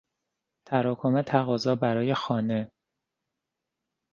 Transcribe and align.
تراکم 0.67 1.21
تقاضا 1.21 1.75
برای 1.75 2.13
خانه 2.13 2.71